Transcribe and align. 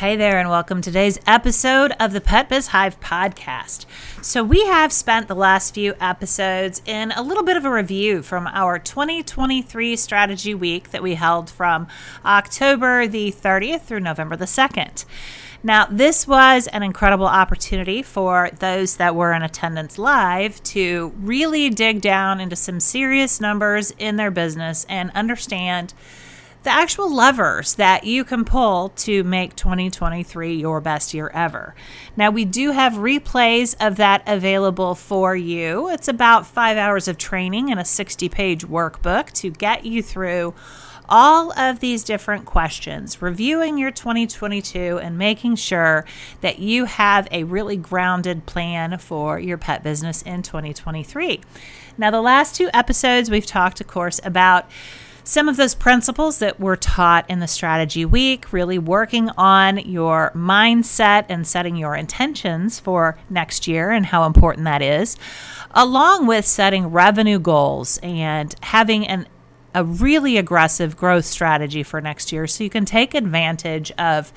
Hey 0.00 0.16
there, 0.16 0.38
and 0.38 0.48
welcome 0.48 0.80
to 0.80 0.90
today's 0.90 1.18
episode 1.26 1.92
of 2.00 2.14
the 2.14 2.22
Pet 2.22 2.48
Biz 2.48 2.68
Hive 2.68 2.98
podcast. 3.00 3.84
So, 4.22 4.42
we 4.42 4.64
have 4.64 4.94
spent 4.94 5.28
the 5.28 5.34
last 5.34 5.74
few 5.74 5.92
episodes 6.00 6.80
in 6.86 7.12
a 7.12 7.20
little 7.20 7.44
bit 7.44 7.58
of 7.58 7.66
a 7.66 7.70
review 7.70 8.22
from 8.22 8.46
our 8.46 8.78
2023 8.78 9.96
strategy 9.96 10.54
week 10.54 10.92
that 10.92 11.02
we 11.02 11.16
held 11.16 11.50
from 11.50 11.86
October 12.24 13.06
the 13.06 13.30
30th 13.30 13.82
through 13.82 14.00
November 14.00 14.36
the 14.36 14.46
2nd. 14.46 15.04
Now, 15.62 15.84
this 15.90 16.26
was 16.26 16.66
an 16.68 16.82
incredible 16.82 17.26
opportunity 17.26 18.02
for 18.02 18.48
those 18.58 18.96
that 18.96 19.14
were 19.14 19.34
in 19.34 19.42
attendance 19.42 19.98
live 19.98 20.62
to 20.62 21.12
really 21.18 21.68
dig 21.68 22.00
down 22.00 22.40
into 22.40 22.56
some 22.56 22.80
serious 22.80 23.38
numbers 23.38 23.90
in 23.98 24.16
their 24.16 24.30
business 24.30 24.86
and 24.88 25.10
understand 25.14 25.92
the 26.62 26.70
actual 26.70 27.12
levers 27.12 27.74
that 27.74 28.04
you 28.04 28.24
can 28.24 28.44
pull 28.44 28.90
to 28.90 29.24
make 29.24 29.56
2023 29.56 30.54
your 30.54 30.80
best 30.80 31.14
year 31.14 31.30
ever. 31.32 31.74
Now, 32.16 32.30
we 32.30 32.44
do 32.44 32.72
have 32.72 32.94
replays 32.94 33.74
of 33.80 33.96
that 33.96 34.22
available 34.26 34.94
for 34.94 35.34
you. 35.34 35.88
It's 35.88 36.08
about 36.08 36.46
five 36.46 36.76
hours 36.76 37.08
of 37.08 37.16
training 37.16 37.70
and 37.70 37.80
a 37.80 37.84
60 37.84 38.28
page 38.28 38.66
workbook 38.66 39.32
to 39.32 39.50
get 39.50 39.86
you 39.86 40.02
through 40.02 40.54
all 41.10 41.58
of 41.58 41.80
these 41.80 42.04
different 42.04 42.44
questions, 42.44 43.20
reviewing 43.20 43.76
your 43.76 43.90
2022 43.90 45.00
and 45.02 45.18
making 45.18 45.56
sure 45.56 46.04
that 46.40 46.60
you 46.60 46.84
have 46.84 47.26
a 47.32 47.42
really 47.44 47.76
grounded 47.76 48.46
plan 48.46 48.96
for 48.98 49.40
your 49.40 49.58
pet 49.58 49.82
business 49.82 50.22
in 50.22 50.42
2023. 50.42 51.40
Now, 51.98 52.12
the 52.12 52.20
last 52.20 52.54
two 52.54 52.70
episodes, 52.72 53.28
we've 53.28 53.44
talked, 53.44 53.80
of 53.80 53.88
course, 53.88 54.20
about 54.22 54.70
some 55.30 55.48
of 55.48 55.56
those 55.56 55.76
principles 55.76 56.40
that 56.40 56.58
were 56.58 56.74
taught 56.74 57.24
in 57.30 57.38
the 57.38 57.46
strategy 57.46 58.04
week, 58.04 58.52
really 58.52 58.80
working 58.80 59.30
on 59.38 59.78
your 59.78 60.32
mindset 60.34 61.24
and 61.28 61.46
setting 61.46 61.76
your 61.76 61.94
intentions 61.94 62.80
for 62.80 63.16
next 63.30 63.68
year 63.68 63.92
and 63.92 64.06
how 64.06 64.26
important 64.26 64.64
that 64.64 64.82
is, 64.82 65.16
along 65.70 66.26
with 66.26 66.44
setting 66.44 66.88
revenue 66.88 67.38
goals 67.38 68.00
and 68.02 68.56
having 68.60 69.06
an 69.06 69.28
a 69.72 69.84
really 69.84 70.36
aggressive 70.36 70.96
growth 70.96 71.24
strategy 71.24 71.84
for 71.84 72.00
next 72.00 72.32
year 72.32 72.48
so 72.48 72.64
you 72.64 72.70
can 72.70 72.84
take 72.84 73.14
advantage 73.14 73.92
of 73.92 74.32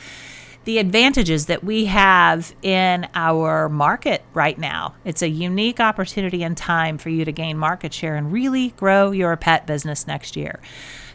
the 0.65 0.77
advantages 0.77 1.47
that 1.47 1.63
we 1.63 1.85
have 1.85 2.53
in 2.61 3.07
our 3.13 3.67
market 3.69 4.23
right 4.33 4.57
now. 4.57 4.95
It's 5.03 5.21
a 5.21 5.27
unique 5.27 5.79
opportunity 5.79 6.43
and 6.43 6.55
time 6.55 6.97
for 6.97 7.09
you 7.09 7.25
to 7.25 7.31
gain 7.31 7.57
market 7.57 7.93
share 7.93 8.15
and 8.15 8.31
really 8.31 8.69
grow 8.71 9.11
your 9.11 9.35
pet 9.35 9.67
business 9.67 10.07
next 10.07 10.35
year. 10.35 10.59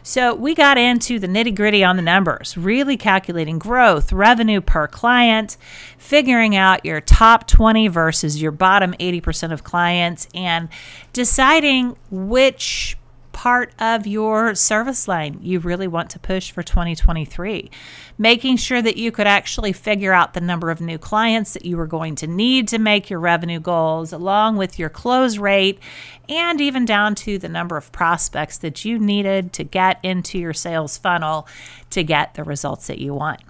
So, 0.01 0.33
we 0.33 0.55
got 0.55 0.77
into 0.77 1.19
the 1.19 1.27
nitty 1.27 1.53
gritty 1.53 1.83
on 1.83 1.97
the 1.97 2.01
numbers, 2.01 2.57
really 2.57 2.95
calculating 2.95 3.59
growth, 3.59 4.13
revenue 4.13 4.61
per 4.61 4.87
client, 4.87 5.57
figuring 5.97 6.55
out 6.55 6.85
your 6.85 7.01
top 7.01 7.47
20 7.47 7.89
versus 7.89 8.41
your 8.41 8.51
bottom 8.51 8.93
80% 8.93 9.51
of 9.51 9.63
clients, 9.63 10.27
and 10.33 10.69
deciding 11.11 11.97
which 12.09 12.97
part 13.31 13.73
of 13.79 14.05
your 14.05 14.55
service 14.55 15.07
line 15.07 15.39
you 15.41 15.59
really 15.59 15.87
want 15.87 16.09
to 16.11 16.19
push 16.19 16.51
for 16.51 16.63
2023. 16.63 17.69
Making 18.17 18.57
sure 18.57 18.81
that 18.81 18.97
you 18.97 19.11
could 19.11 19.27
actually 19.27 19.73
figure 19.73 20.13
out 20.13 20.33
the 20.33 20.41
number 20.41 20.69
of 20.69 20.81
new 20.81 20.97
clients 20.97 21.53
that 21.53 21.65
you 21.65 21.77
were 21.77 21.87
going 21.87 22.15
to 22.15 22.27
need 22.27 22.67
to 22.69 22.79
make 22.79 23.09
your 23.09 23.19
revenue 23.19 23.59
goals, 23.59 24.11
along 24.11 24.57
with 24.57 24.77
your 24.77 24.89
close 24.89 25.37
rate, 25.37 25.79
and 26.27 26.59
even 26.59 26.85
down 26.85 27.15
to 27.15 27.37
the 27.37 27.49
number 27.49 27.77
of 27.77 27.91
prospects 27.91 28.57
that 28.57 28.83
you 28.85 28.99
needed 28.99 29.53
to 29.53 29.63
get 29.63 29.99
into 30.03 30.37
your 30.37 30.53
sales 30.53 30.97
funnel 30.97 31.47
to 31.89 32.03
get 32.03 32.33
the 32.33 32.43
results 32.43 32.87
that 32.87 32.99
you 32.99 33.13
want. 33.13 33.41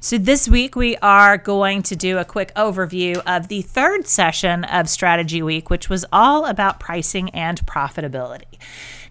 So, 0.00 0.18
this 0.18 0.48
week 0.48 0.76
we 0.76 0.96
are 0.98 1.36
going 1.36 1.82
to 1.84 1.96
do 1.96 2.18
a 2.18 2.24
quick 2.24 2.52
overview 2.54 3.22
of 3.26 3.48
the 3.48 3.62
third 3.62 4.06
session 4.06 4.64
of 4.64 4.88
Strategy 4.88 5.42
Week, 5.42 5.70
which 5.70 5.88
was 5.88 6.04
all 6.12 6.46
about 6.46 6.80
pricing 6.80 7.30
and 7.30 7.64
profitability. 7.66 8.58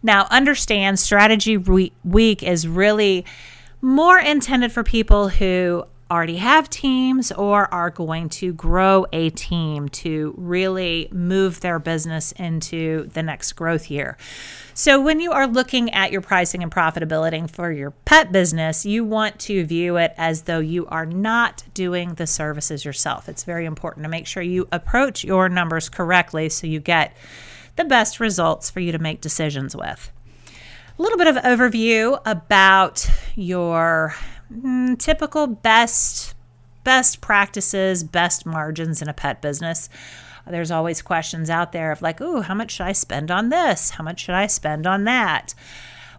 Now, 0.06 0.28
understand 0.30 1.00
Strategy 1.00 1.58
Week 1.58 2.44
is 2.44 2.68
really 2.68 3.26
more 3.82 4.20
intended 4.20 4.72
for 4.72 4.84
people 4.84 5.30
who 5.30 5.84
already 6.12 6.38
have 6.38 6.70
teams 6.70 7.32
or 7.32 7.74
are 7.74 7.90
going 7.90 8.30
to 8.30 8.54
grow 8.54 9.08
a 9.12 9.32
team 9.32 9.90
to 9.90 10.36
really 10.38 11.08
move 11.12 11.62
their 11.62 11.80
business 11.80 12.34
into 12.34 13.10
the 13.14 13.24
next 13.24 13.54
growth 13.54 13.90
year. 13.90 14.16
So, 14.76 15.02
when 15.02 15.20
you 15.20 15.32
are 15.32 15.48
looking 15.48 15.92
at 15.92 16.12
your 16.12 16.22
pricing 16.22 16.62
and 16.62 16.72
profitability 16.72 17.50
for 17.50 17.72
your 17.72 17.90
pet 17.90 18.32
business, 18.32 18.86
you 18.86 19.04
want 19.04 19.40
to 19.40 19.66
view 19.66 19.98
it 19.98 20.14
as 20.18 20.44
though 20.44 20.60
you 20.60 20.86
are 20.86 21.08
not 21.08 21.64
doing 21.74 22.14
the 22.14 22.28
services 22.28 22.86
yourself. 22.86 23.28
It's 23.28 23.44
very 23.44 23.66
important 23.66 24.04
to 24.04 24.10
make 24.10 24.28
sure 24.28 24.44
you 24.44 24.68
approach 24.72 25.24
your 25.24 25.50
numbers 25.50 25.90
correctly 25.90 26.50
so 26.50 26.68
you 26.68 26.80
get 26.80 27.18
the 27.76 27.86
best 27.86 28.20
results 28.20 28.70
for 28.70 28.80
you 28.80 28.92
to 28.92 29.00
make 29.00 29.22
decisions 29.22 29.76
with. 29.76 30.12
A 30.98 31.02
little 31.02 31.18
bit 31.18 31.28
of 31.28 31.36
overview 31.38 32.22
about 32.26 33.10
your 33.36 34.16
mm, 34.52 34.98
typical 34.98 35.48
best 35.48 36.34
best 36.84 37.20
practices, 37.20 38.04
best 38.04 38.46
margins 38.46 39.02
in 39.02 39.10
a 39.10 39.14
pet 39.14 39.42
business. 39.42 39.90
There's 40.48 40.70
always 40.70 41.02
questions 41.02 41.50
out 41.50 41.72
there 41.72 41.92
of 41.92 42.02
like, 42.02 42.22
"Ooh, 42.22 42.42
how 42.42 42.54
much 42.54 42.72
should 42.72 42.86
I 42.86 42.92
spend 42.92 43.32
on 43.32 43.50
this? 43.50 43.92
How 43.92 44.04
much 44.04 44.20
should 44.20 44.36
I 44.36 44.48
spend 44.48 44.86
on 44.86 45.04
that?" 45.06 45.56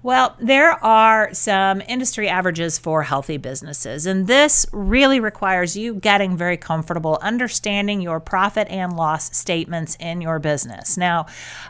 Well, 0.02 0.36
there 0.38 0.72
are 0.84 1.32
some 1.32 1.82
industry 1.88 2.28
averages 2.28 2.78
for 2.78 3.02
healthy 3.02 3.38
businesses, 3.38 4.06
and 4.06 4.26
this 4.26 4.66
really 4.72 5.20
requires 5.20 5.76
you 5.76 5.94
getting 5.94 6.36
very 6.36 6.56
comfortable 6.56 7.18
understanding 7.22 8.00
your 8.00 8.20
profit 8.20 8.68
and 8.68 8.94
loss 8.96 9.36
statements 9.36 9.96
in 9.98 10.20
your 10.20 10.38
business. 10.38 10.96
Now, 10.96 11.26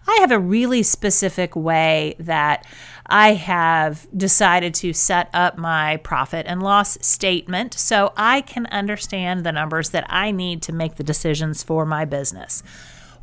I 0.07 0.19
have 0.21 0.33
a 0.33 0.39
really 0.39 0.83
specific 0.83 1.55
way 1.57 2.17
that 2.19 2.67
I 3.07 3.35
have 3.35 4.07
decided 4.17 4.75
to 4.75 4.93
set 4.93 5.31
up 5.33 5.57
my 5.57 5.99
profit 5.99 6.47
and 6.49 6.63
loss 6.63 6.99
statement 7.01 7.75
so 7.75 8.13
I 8.17 8.41
can 8.41 8.67
understand 8.67 9.45
the 9.45 9.53
numbers 9.53 9.91
that 9.91 10.05
I 10.09 10.33
need 10.33 10.63
to 10.63 10.73
make 10.73 10.97
the 10.97 11.05
decisions 11.05 11.63
for 11.63 11.87
my 11.87 12.05
business. 12.05 12.63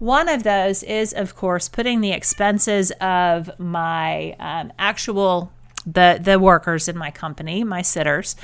One 0.03 0.27
of 0.27 0.43
those 0.43 0.83
is, 0.83 1.13
of 1.13 1.33
course, 1.33 1.69
putting 1.69 2.01
the 2.01 2.11
expenses 2.11 2.91
of 2.99 3.49
my 3.57 4.33
um, 4.37 4.73
actual 4.77 5.49
the 5.85 6.19
the 6.21 6.39
workers 6.39 6.89
in 6.89 6.97
my 6.97 7.09
company, 7.09 7.63
my 7.63 7.81
sitters, 7.81 8.35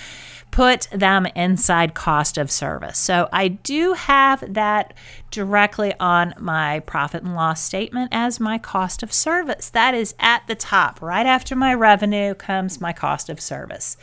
put 0.52 0.88
them 0.94 1.25
inside 1.36 1.94
cost 1.94 2.38
of 2.38 2.50
service. 2.50 2.97
So 2.97 3.28
I 3.34 3.50
do 3.50 3.92
have 3.92 4.53
that 4.53 4.94
directly 5.31 5.94
on 6.00 6.34
my 6.40 6.80
profit 6.80 7.24
and 7.24 7.36
loss 7.36 7.62
statement 7.62 8.08
as 8.14 8.40
my 8.40 8.58
cost 8.58 9.03
of 9.03 9.12
service. 9.12 9.70
That 9.70 9.94
is 9.94 10.16
at 10.18 10.47
the 10.47 10.56
top. 10.56 11.02
Right 11.02 11.26
after 11.26 11.58
my 11.58 11.74
revenue 11.74 12.36
comes 12.36 12.80
my 12.80 12.94
cost 12.94 13.28
of 13.30 13.41
service. 13.41 13.97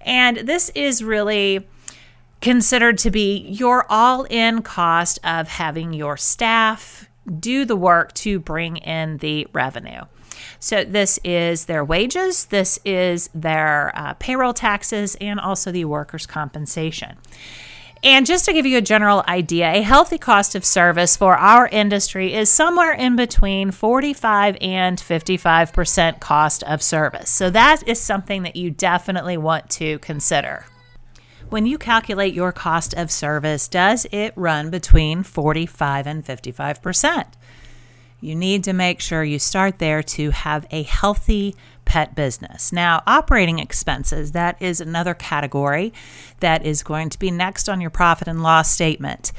And 0.00 0.38
this 0.38 0.68
is 0.70 1.04
really 1.04 1.64
considered 2.40 2.98
to 2.98 3.10
be 3.10 3.38
your 3.48 3.86
all 3.88 4.24
in 4.24 4.62
cost 4.62 5.18
of 5.24 5.48
having 5.48 5.92
your 5.92 6.16
staff 6.16 7.08
do 7.40 7.64
the 7.64 7.76
work 7.76 8.14
to 8.14 8.38
bring 8.38 8.76
in 8.78 9.18
the 9.18 9.46
revenue. 9.52 10.02
So, 10.60 10.84
this 10.84 11.18
is 11.24 11.66
their 11.66 11.84
wages, 11.84 12.46
this 12.46 12.78
is 12.84 13.28
their 13.34 13.92
uh, 13.94 14.14
payroll 14.14 14.54
taxes, 14.54 15.16
and 15.20 15.38
also 15.38 15.70
the 15.70 15.84
workers' 15.84 16.26
compensation. 16.26 17.16
And 18.02 18.26
just 18.26 18.44
to 18.44 18.52
give 18.52 18.64
you 18.64 18.78
a 18.78 18.82
general 18.82 19.24
idea, 19.26 19.72
a 19.72 19.82
healthy 19.82 20.18
cost 20.18 20.54
of 20.54 20.64
service 20.64 21.16
for 21.16 21.36
our 21.36 21.66
industry 21.66 22.32
is 22.32 22.48
somewhere 22.48 22.92
in 22.92 23.16
between 23.16 23.72
45 23.72 24.56
and 24.60 24.98
55% 24.98 26.20
cost 26.20 26.62
of 26.62 26.80
service. 26.80 27.28
So 27.28 27.50
that 27.50 27.86
is 27.88 28.00
something 28.00 28.44
that 28.44 28.54
you 28.54 28.70
definitely 28.70 29.36
want 29.36 29.68
to 29.70 29.98
consider. 29.98 30.64
When 31.50 31.64
you 31.64 31.78
calculate 31.78 32.34
your 32.34 32.52
cost 32.52 32.92
of 32.92 33.10
service, 33.10 33.68
does 33.68 34.06
it 34.12 34.34
run 34.36 34.68
between 34.68 35.22
45 35.22 36.06
and 36.06 36.22
55%? 36.22 37.24
You 38.20 38.34
need 38.34 38.64
to 38.64 38.74
make 38.74 39.00
sure 39.00 39.24
you 39.24 39.38
start 39.38 39.78
there 39.78 40.02
to 40.02 40.30
have 40.30 40.66
a 40.70 40.82
healthy 40.82 41.56
pet 41.86 42.14
business. 42.14 42.70
Now, 42.70 43.02
operating 43.06 43.60
expenses, 43.60 44.32
that 44.32 44.60
is 44.60 44.82
another 44.82 45.14
category 45.14 45.94
that 46.40 46.66
is 46.66 46.82
going 46.82 47.08
to 47.10 47.18
be 47.18 47.30
next 47.30 47.66
on 47.66 47.80
your 47.80 47.88
profit 47.88 48.28
and 48.28 48.42
loss 48.42 48.70
statement. 48.70 49.32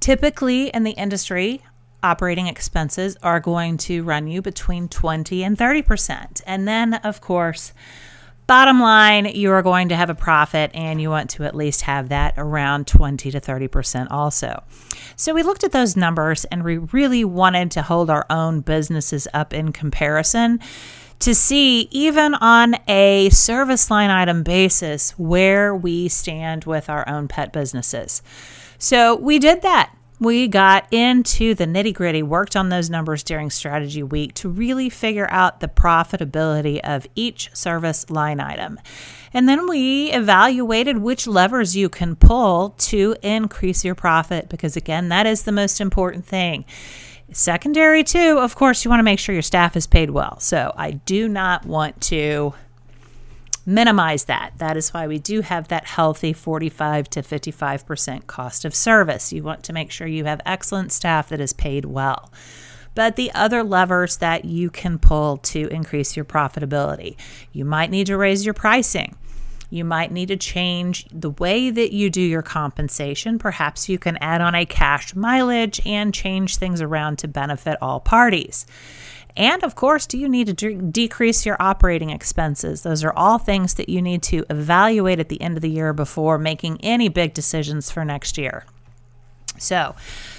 Typically 0.00 0.70
in 0.70 0.82
the 0.82 0.90
industry, 0.92 1.62
operating 2.02 2.48
expenses 2.48 3.16
are 3.22 3.38
going 3.38 3.76
to 3.76 4.02
run 4.02 4.26
you 4.26 4.42
between 4.42 4.88
20 4.88 5.44
and 5.44 5.56
30%. 5.56 6.42
And 6.48 6.66
then, 6.66 6.94
of 6.94 7.20
course, 7.20 7.72
bottom 8.46 8.80
line, 8.80 9.26
you 9.26 9.50
are 9.52 9.62
going 9.62 9.88
to 9.88 9.96
have 9.96 10.10
a 10.10 10.14
profit 10.14 10.70
and 10.74 11.00
you 11.00 11.10
want 11.10 11.30
to 11.30 11.44
at 11.44 11.54
least 11.54 11.82
have 11.82 12.08
that 12.10 12.34
around 12.36 12.86
20 12.86 13.30
to 13.30 13.40
30% 13.40 14.08
also. 14.10 14.62
So 15.16 15.34
we 15.34 15.42
looked 15.42 15.64
at 15.64 15.72
those 15.72 15.96
numbers 15.96 16.44
and 16.46 16.62
we 16.62 16.78
really 16.78 17.24
wanted 17.24 17.70
to 17.72 17.82
hold 17.82 18.10
our 18.10 18.26
own 18.28 18.60
businesses 18.60 19.26
up 19.32 19.54
in 19.54 19.72
comparison 19.72 20.60
to 21.20 21.34
see, 21.34 21.88
even 21.90 22.34
on 22.34 22.76
a 22.88 23.30
service 23.30 23.90
line 23.90 24.10
item 24.10 24.42
basis, 24.42 25.12
where 25.12 25.74
we 25.74 26.08
stand 26.08 26.64
with 26.64 26.90
our 26.90 27.08
own 27.08 27.28
pet 27.28 27.52
businesses. 27.52 28.20
So 28.78 29.14
we 29.16 29.38
did 29.38 29.62
that. 29.62 29.93
We 30.20 30.46
got 30.46 30.86
into 30.92 31.54
the 31.54 31.66
nitty 31.66 31.92
gritty, 31.92 32.22
worked 32.22 32.54
on 32.54 32.68
those 32.68 32.88
numbers 32.88 33.24
during 33.24 33.50
strategy 33.50 34.02
week 34.02 34.32
to 34.34 34.48
really 34.48 34.88
figure 34.88 35.26
out 35.28 35.58
the 35.58 35.68
profitability 35.68 36.78
of 36.84 37.06
each 37.16 37.50
service 37.52 38.08
line 38.08 38.38
item. 38.38 38.78
And 39.32 39.48
then 39.48 39.68
we 39.68 40.12
evaluated 40.12 40.98
which 40.98 41.26
levers 41.26 41.76
you 41.76 41.88
can 41.88 42.14
pull 42.14 42.70
to 42.78 43.16
increase 43.22 43.84
your 43.84 43.96
profit, 43.96 44.48
because 44.48 44.76
again, 44.76 45.08
that 45.08 45.26
is 45.26 45.42
the 45.42 45.52
most 45.52 45.80
important 45.80 46.24
thing. 46.24 46.64
Secondary, 47.32 48.04
too, 48.04 48.38
of 48.38 48.54
course, 48.54 48.84
you 48.84 48.90
want 48.90 49.00
to 49.00 49.04
make 49.04 49.18
sure 49.18 49.32
your 49.32 49.42
staff 49.42 49.76
is 49.76 49.88
paid 49.88 50.10
well. 50.10 50.38
So 50.38 50.72
I 50.76 50.92
do 50.92 51.28
not 51.28 51.66
want 51.66 52.00
to 52.02 52.54
minimize 53.66 54.24
that. 54.24 54.52
That 54.58 54.76
is 54.76 54.92
why 54.92 55.06
we 55.06 55.18
do 55.18 55.40
have 55.40 55.68
that 55.68 55.86
healthy 55.86 56.32
45 56.32 57.08
to 57.10 57.22
55% 57.22 58.26
cost 58.26 58.64
of 58.64 58.74
service. 58.74 59.32
You 59.32 59.42
want 59.42 59.62
to 59.64 59.72
make 59.72 59.90
sure 59.90 60.06
you 60.06 60.24
have 60.24 60.40
excellent 60.44 60.92
staff 60.92 61.28
that 61.30 61.40
is 61.40 61.52
paid 61.52 61.84
well. 61.84 62.30
But 62.94 63.16
the 63.16 63.32
other 63.32 63.64
levers 63.64 64.18
that 64.18 64.44
you 64.44 64.70
can 64.70 64.98
pull 64.98 65.38
to 65.38 65.66
increase 65.68 66.16
your 66.16 66.24
profitability, 66.24 67.16
you 67.52 67.64
might 67.64 67.90
need 67.90 68.06
to 68.06 68.16
raise 68.16 68.44
your 68.44 68.54
pricing. 68.54 69.16
You 69.70 69.84
might 69.84 70.12
need 70.12 70.28
to 70.28 70.36
change 70.36 71.06
the 71.10 71.30
way 71.30 71.70
that 71.70 71.92
you 71.92 72.08
do 72.08 72.20
your 72.20 72.42
compensation. 72.42 73.38
Perhaps 73.38 73.88
you 73.88 73.98
can 73.98 74.16
add 74.18 74.40
on 74.40 74.54
a 74.54 74.64
cash 74.64 75.16
mileage 75.16 75.84
and 75.84 76.14
change 76.14 76.58
things 76.58 76.80
around 76.80 77.18
to 77.18 77.28
benefit 77.28 77.78
all 77.82 77.98
parties. 77.98 78.66
And 79.36 79.64
of 79.64 79.74
course, 79.74 80.06
do 80.06 80.16
you 80.16 80.28
need 80.28 80.46
to 80.46 80.52
de- 80.52 80.74
decrease 80.74 81.44
your 81.44 81.56
operating 81.60 82.10
expenses? 82.10 82.82
Those 82.82 83.02
are 83.02 83.12
all 83.12 83.38
things 83.38 83.74
that 83.74 83.88
you 83.88 84.00
need 84.00 84.22
to 84.24 84.44
evaluate 84.48 85.18
at 85.18 85.28
the 85.28 85.40
end 85.40 85.56
of 85.56 85.62
the 85.62 85.70
year 85.70 85.92
before 85.92 86.38
making 86.38 86.80
any 86.82 87.08
big 87.08 87.34
decisions 87.34 87.90
for 87.90 88.04
next 88.04 88.38
year. 88.38 88.64
So, 89.56 89.94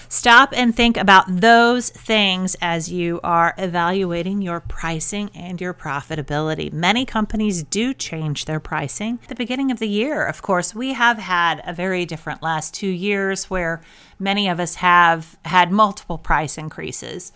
stop 0.09 0.53
and 0.53 0.75
think 0.75 0.97
about 0.97 1.25
those 1.27 1.89
things 1.89 2.55
as 2.61 2.91
you 2.91 3.19
are 3.23 3.53
evaluating 3.57 4.41
your 4.41 4.59
pricing 4.59 5.29
and 5.33 5.59
your 5.59 5.73
profitability. 5.73 6.71
Many 6.71 7.05
companies 7.05 7.63
do 7.63 7.93
change 7.93 8.45
their 8.45 8.59
pricing 8.59 9.19
at 9.23 9.29
the 9.29 9.35
beginning 9.35 9.71
of 9.71 9.79
the 9.79 9.87
year. 9.87 10.25
Of 10.25 10.41
course, 10.41 10.75
we 10.75 10.93
have 10.93 11.17
had 11.17 11.61
a 11.65 11.73
very 11.73 12.05
different 12.05 12.43
last 12.43 12.73
two 12.73 12.89
years 12.89 13.49
where 13.49 13.81
many 14.19 14.49
of 14.49 14.59
us 14.59 14.75
have 14.75 15.37
had 15.45 15.71
multiple 15.71 16.17
price 16.17 16.57
increases 16.57 17.31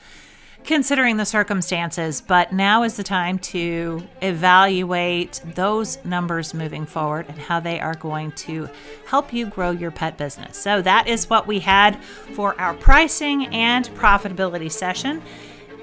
considering 0.63 1.17
the 1.17 1.25
circumstances, 1.25 2.21
but 2.21 2.53
now 2.53 2.83
is 2.83 2.95
the 2.95 3.03
time 3.03 3.39
to 3.39 4.03
evaluate 4.21 5.41
those 5.55 6.03
numbers 6.05 6.53
moving 6.53 6.85
forward 6.85 7.25
and 7.27 7.37
how 7.37 7.59
they 7.59 7.79
are 7.79 7.95
going 7.95 8.31
to 8.33 8.69
help 9.07 9.33
you 9.33 9.45
grow 9.45 9.71
your 9.71 9.91
pet 9.91 10.17
business. 10.17 10.57
So, 10.57 10.81
that 10.81 11.07
is 11.07 11.29
what 11.29 11.47
we 11.47 11.59
had 11.59 12.01
for 12.33 12.59
our 12.59 12.73
pricing 12.73 13.47
and 13.47 13.87
profitability 13.89 14.71
session 14.71 15.21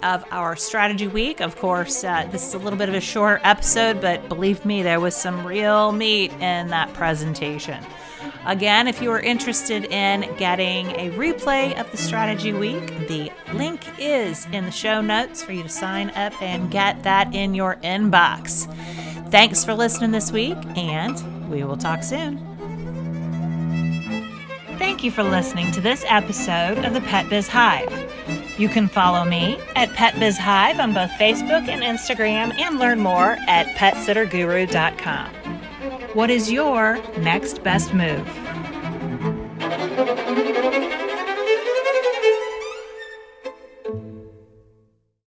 of 0.03 0.25
our 0.31 0.57
strategy 0.57 1.09
week. 1.09 1.41
Of 1.41 1.57
course, 1.57 2.05
uh, 2.05 2.29
this 2.31 2.47
is 2.47 2.55
a 2.55 2.59
little 2.59 2.79
bit 2.79 2.89
of 2.89 2.95
a 2.95 3.01
short 3.01 3.41
episode, 3.45 4.01
but 4.01 4.29
believe 4.29 4.65
me, 4.65 4.83
there 4.83 5.01
was 5.01 5.17
some 5.17 5.47
real 5.47 5.93
meat 5.93 6.33
in 6.35 6.69
that 6.69 6.93
presentation. 6.95 7.85
Again, 8.47 8.89
if 8.89 9.03
you 9.03 9.11
are 9.11 9.21
interested 9.21 9.85
in 9.87 10.23
getting 10.37 10.89
a 10.93 11.11
replay 11.11 11.79
of 11.79 11.91
the 11.91 11.97
strategy 11.97 12.53
week, 12.53 12.87
the 13.09 13.31
link 13.53 13.81
is 13.99 14.47
in 14.53 14.65
the 14.65 14.71
show 14.71 15.01
notes 15.01 15.43
for 15.43 15.53
you 15.53 15.63
to 15.63 15.69
sign 15.69 16.11
up 16.11 16.41
and 16.41 16.71
get 16.71 17.03
that 17.03 17.35
in 17.35 17.55
your 17.55 17.77
inbox. 17.77 18.67
Thanks 19.31 19.65
for 19.65 19.75
listening 19.75 20.13
this 20.13 20.31
week, 20.31 20.57
and 20.77 21.51
we 21.51 21.65
will 21.65 21.77
talk 21.77 22.03
soon. 22.03 22.39
Thank 24.79 25.03
you 25.03 25.11
for 25.11 25.23
listening 25.23 25.73
to 25.73 25.81
this 25.81 26.05
episode 26.07 26.85
of 26.85 26.95
the 26.95 27.01
Pet 27.01 27.29
Biz 27.31 27.49
Hive. 27.49 27.91
You 28.59 28.69
can 28.69 28.89
follow 28.89 29.25
me 29.25 29.59
at 29.75 29.93
Pet 29.95 30.19
Biz 30.19 30.39
Hive 30.39 30.81
on 30.81 30.95
both 30.95 31.11
Facebook 31.13 31.69
and 31.69 31.83
Instagram 31.83 32.59
and 32.59 32.79
learn 32.79 33.01
more 33.01 33.37
at 33.49 33.67
petsitterguru.com. 33.77 35.56
What 36.17 36.31
is 36.31 36.51
your 36.51 36.99
next 37.19 37.63
best 37.63 37.93
move? 37.93 38.27